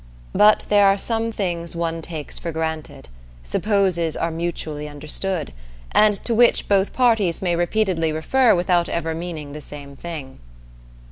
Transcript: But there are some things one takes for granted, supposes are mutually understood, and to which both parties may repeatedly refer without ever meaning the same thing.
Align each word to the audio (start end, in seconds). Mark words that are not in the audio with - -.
But 0.33 0.65
there 0.69 0.87
are 0.87 0.97
some 0.97 1.31
things 1.31 1.75
one 1.75 2.01
takes 2.01 2.39
for 2.39 2.51
granted, 2.51 3.07
supposes 3.43 4.17
are 4.17 4.31
mutually 4.31 4.89
understood, 4.89 5.53
and 5.91 6.15
to 6.25 6.33
which 6.33 6.67
both 6.67 6.91
parties 6.91 7.39
may 7.39 7.55
repeatedly 7.55 8.11
refer 8.11 8.55
without 8.55 8.89
ever 8.89 9.13
meaning 9.13 9.53
the 9.53 9.61
same 9.61 9.95
thing. 9.95 10.39